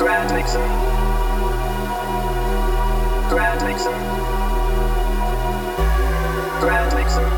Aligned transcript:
Grand 0.00 0.32
Mixer. 0.34 0.58
Grand 3.28 3.60
Mixer. 3.66 3.92
Grand 6.62 6.94
Mixer. 6.96 7.28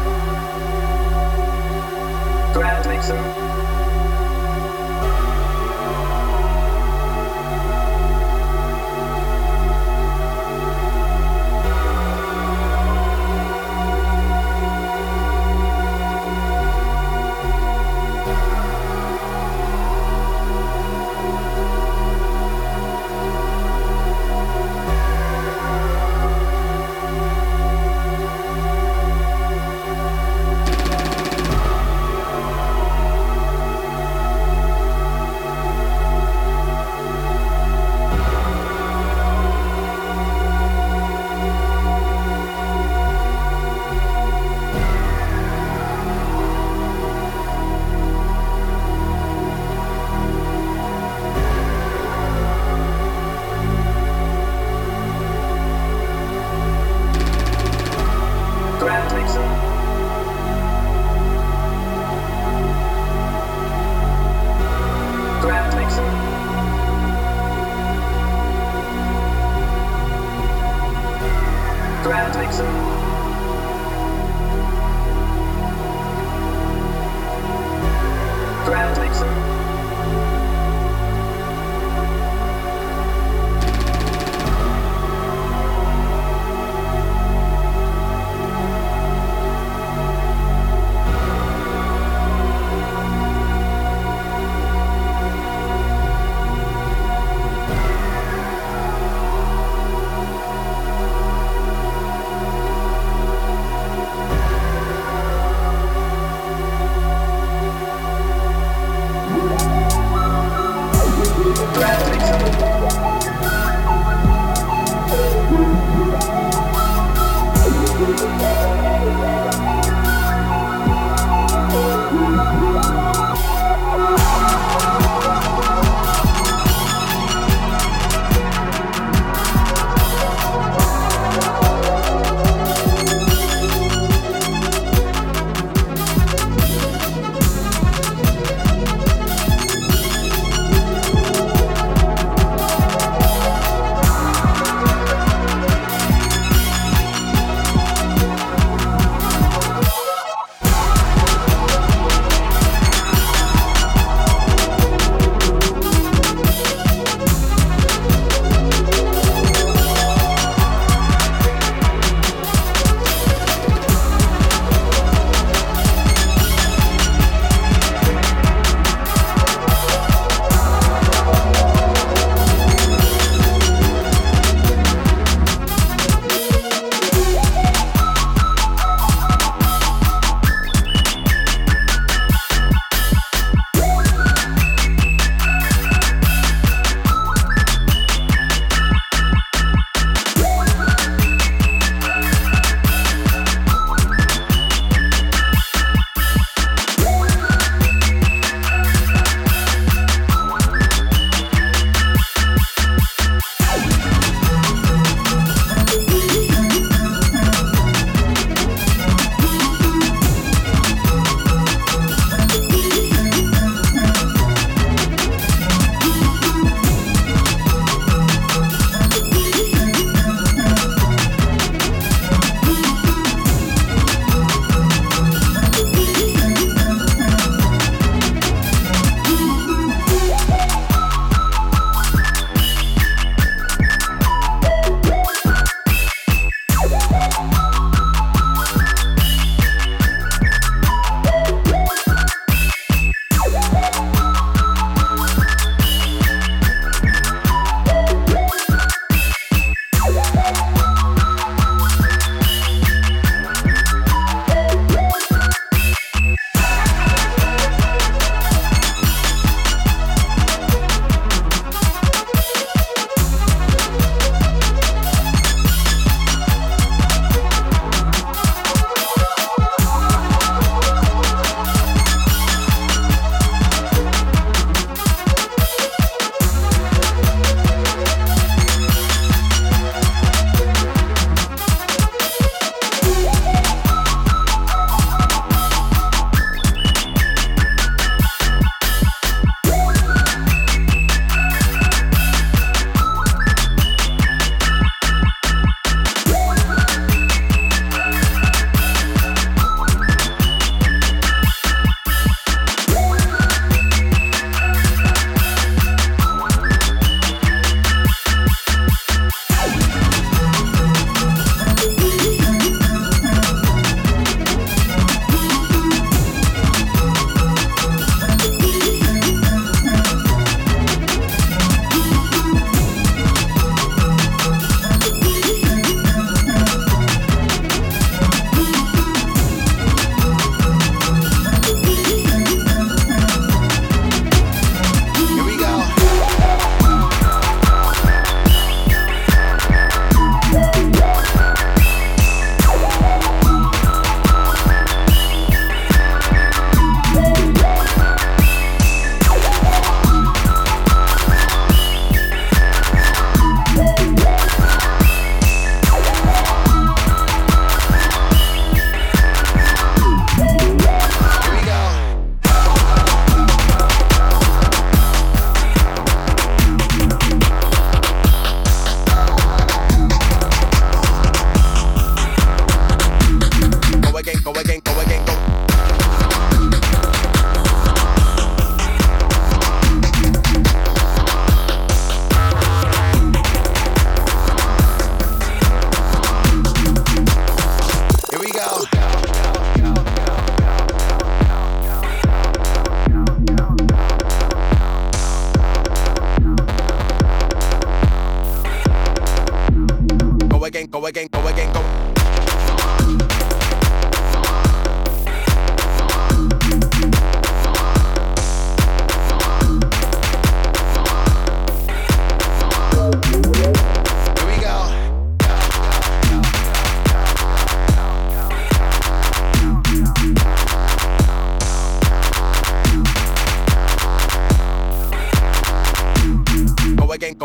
Grand 2.55 2.89
Mixer. 2.89 3.82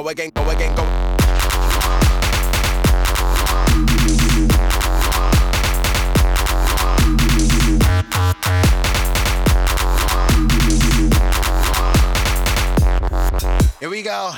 again, 0.10 0.32
go 0.34 0.50
again, 0.50 0.76
go. 0.76 0.84
Here 13.80 13.90
we 13.90 14.02
go. 14.02 14.34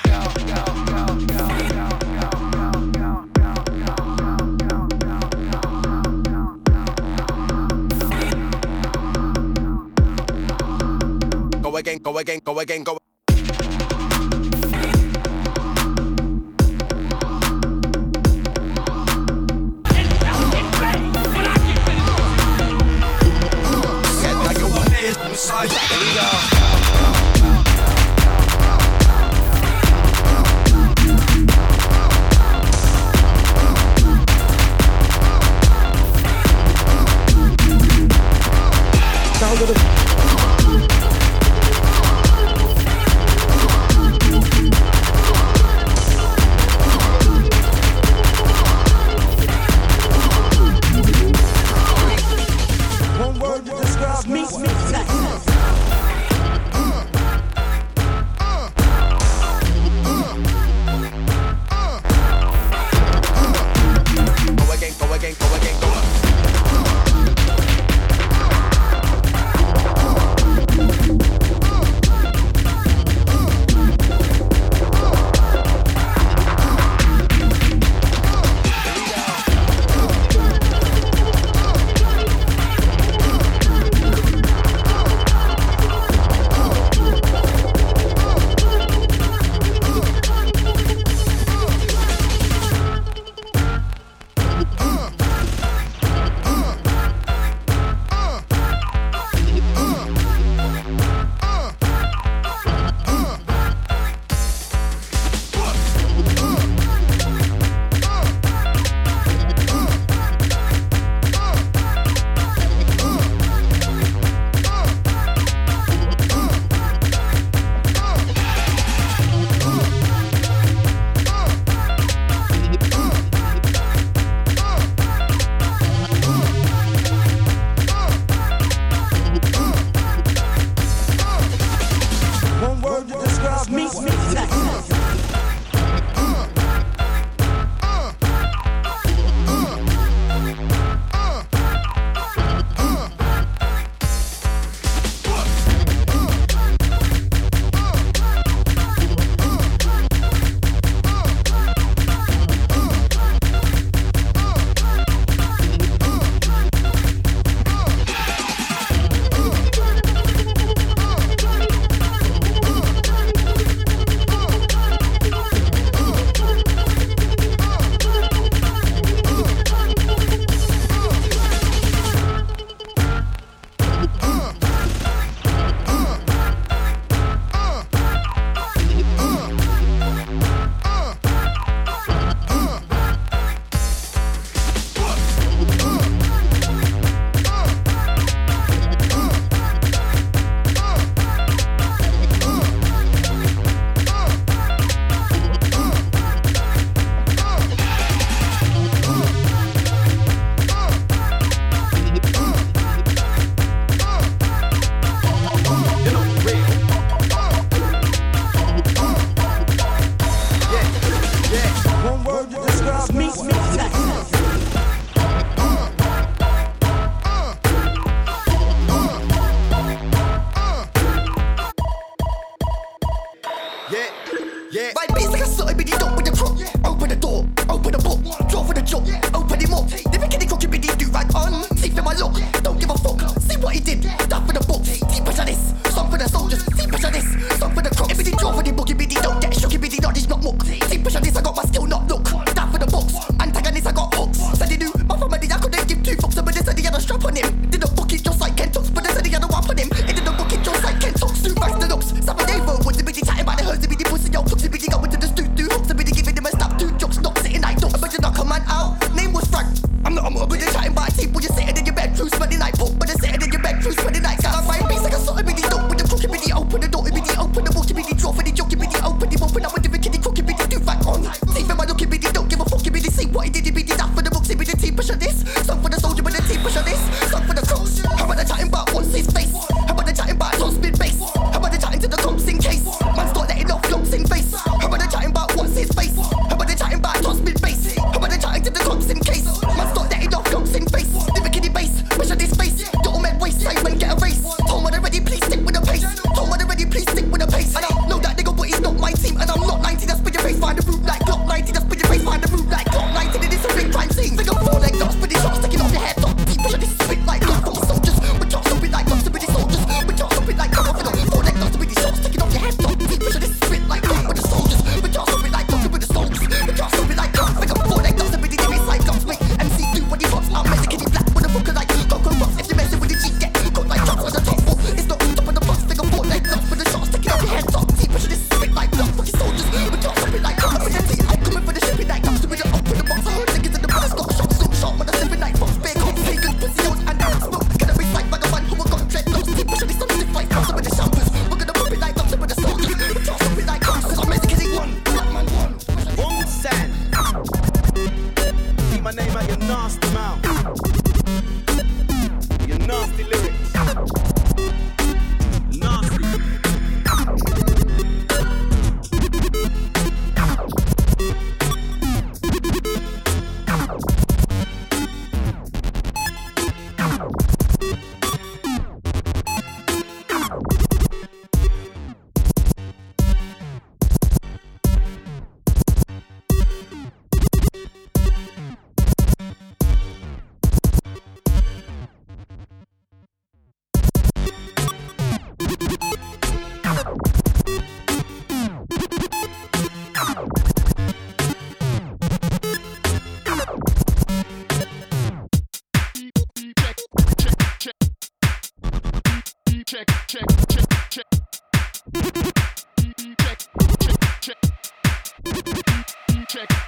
Go 11.62 11.77
again, 11.77 11.98
go 12.00 12.18
again, 12.18 12.39
go 12.44 12.60
again, 12.60 12.83
go. 12.83 12.98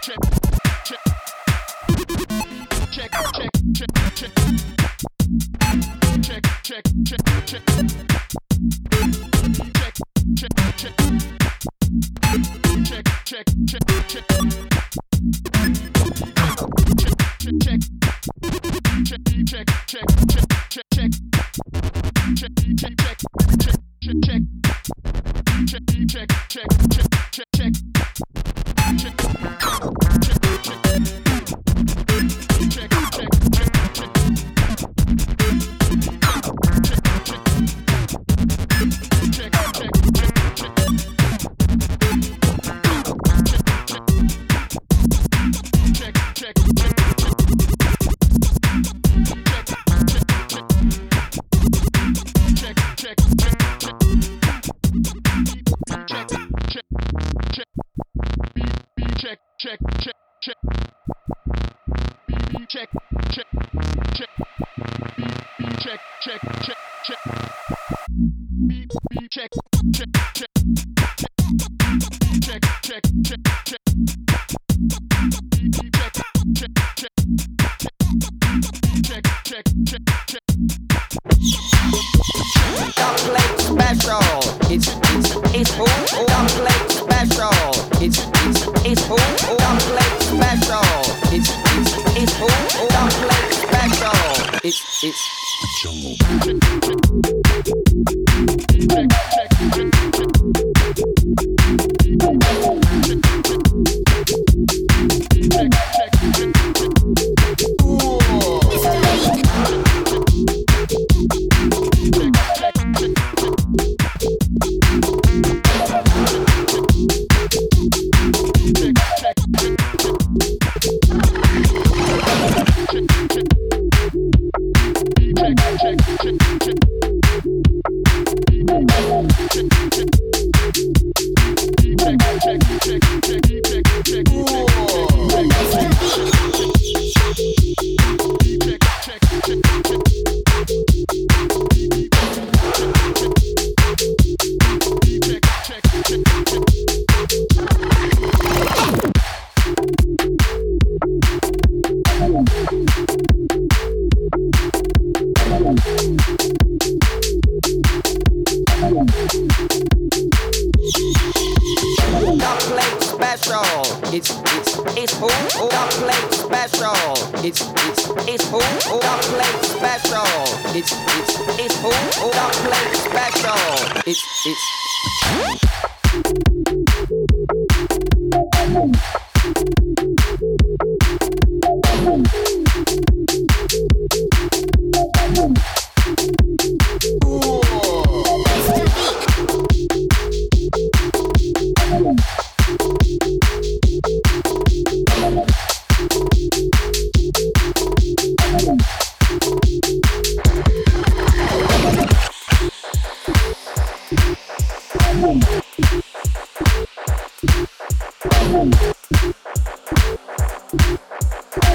check. 0.02 0.41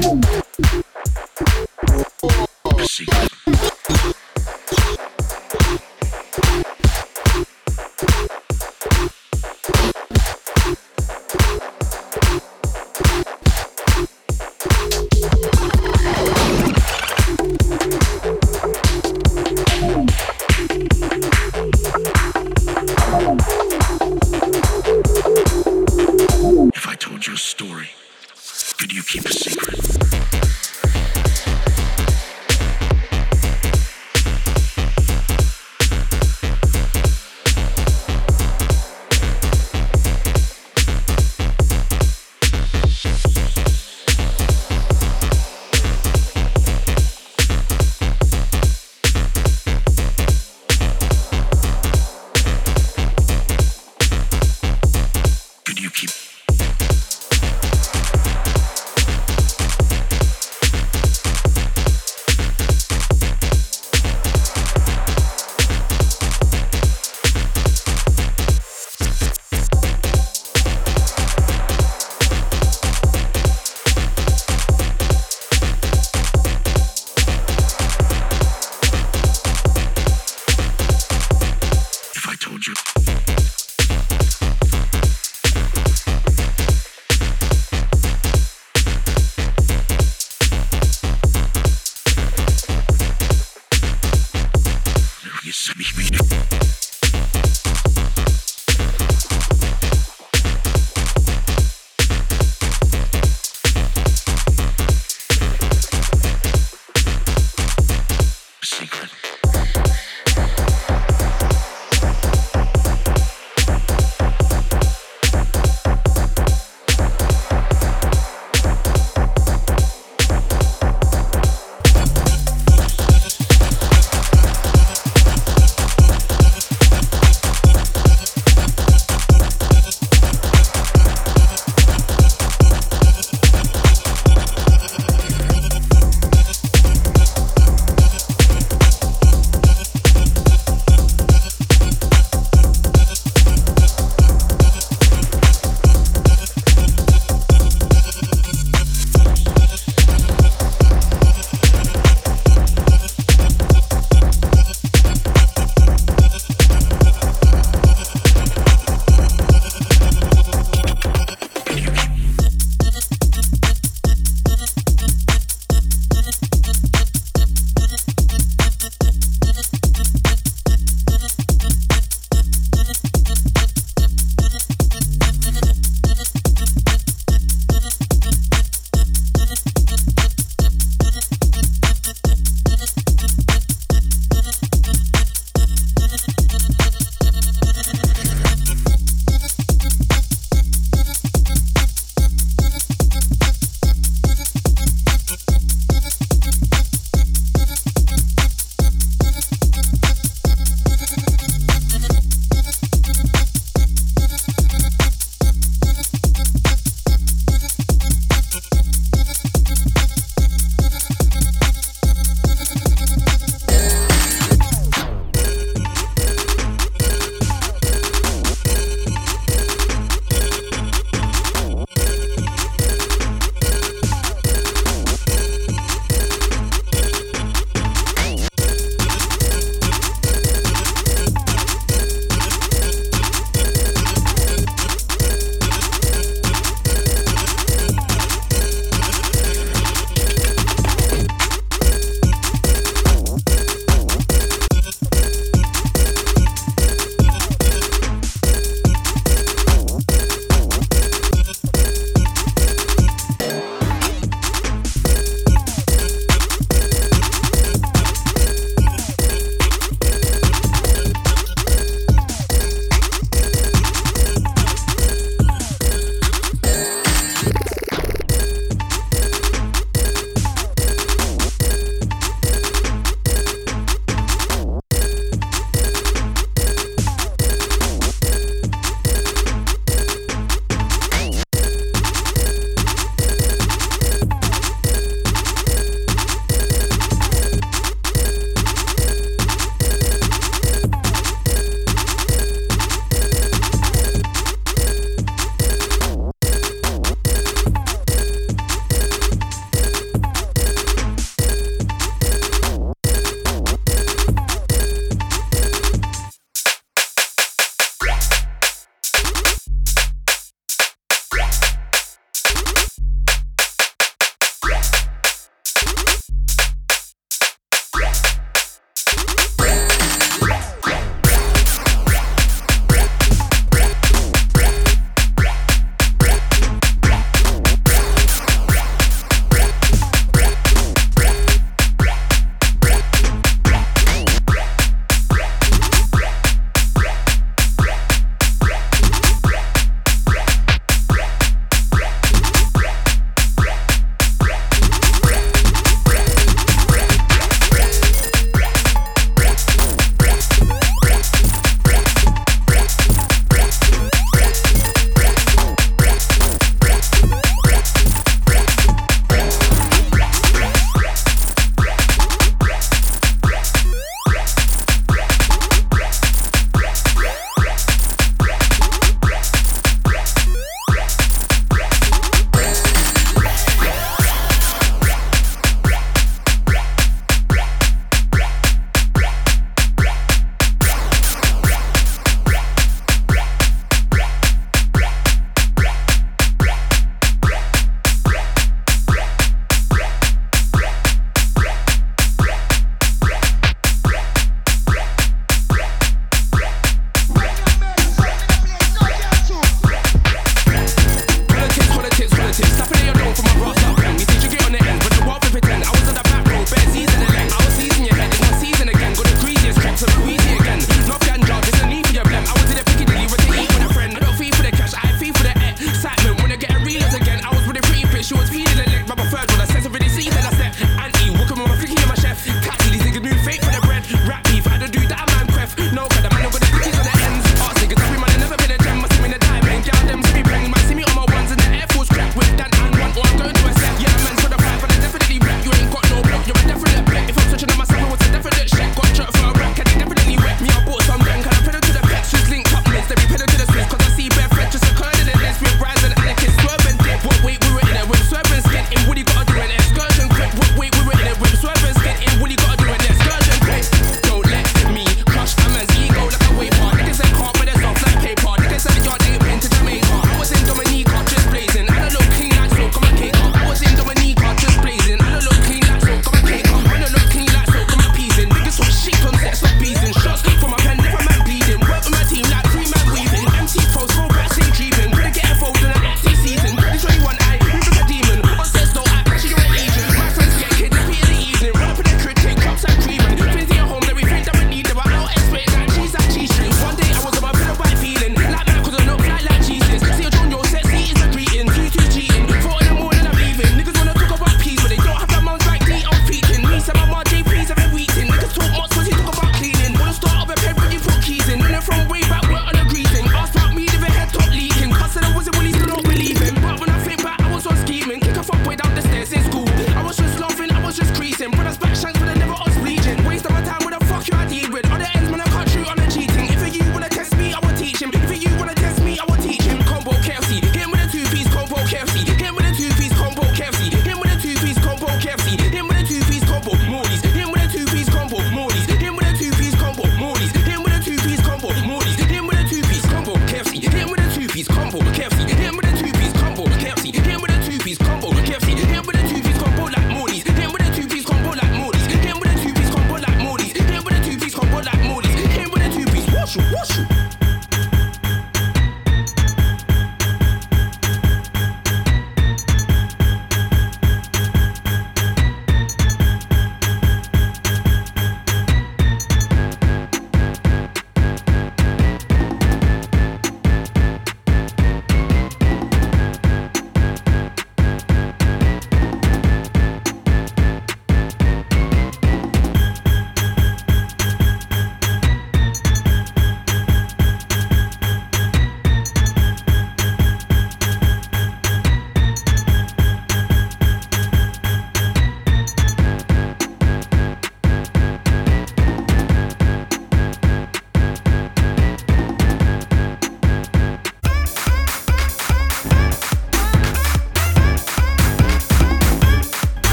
Música 0.00 0.40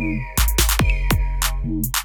Música 0.00 1.99